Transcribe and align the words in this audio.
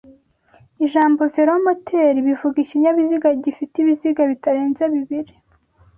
Ijambo 0.85 1.21
velomoteri 1.35 2.19
bivuga 2.27 2.57
ikinyabiziga 2.63 3.29
gifite 3.43 3.75
ibiziga 3.79 4.21
bitarenze 4.31 4.83
bibiri 4.93 5.33